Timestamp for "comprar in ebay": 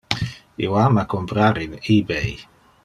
1.13-2.37